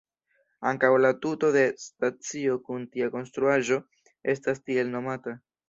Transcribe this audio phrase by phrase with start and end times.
[0.69, 3.81] Ankaŭ la tuto de stacio kun tia konstruaĵo
[4.37, 5.39] estas tiel nomata.